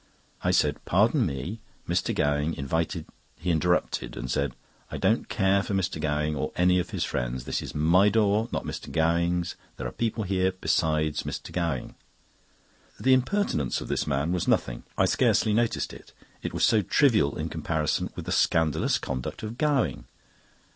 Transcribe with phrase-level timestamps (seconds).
[0.43, 2.11] I said: "Pardon me, Mr.
[2.15, 3.05] Gowing invited—"
[3.37, 4.55] He interrupted and said:
[4.89, 6.01] "I don't care for Mr.
[6.01, 7.43] Gowing, or any of his friends.
[7.43, 8.91] This is my door, not Mr.
[8.91, 9.55] Gowing's.
[9.77, 11.51] There are people here besides Mr.
[11.51, 11.93] Gowing."
[12.99, 14.81] The impertinence of this man was nothing.
[14.97, 19.59] I scarcely noticed it, it was so trivial in comparison with the scandalous conduct of
[19.59, 20.05] Gowing.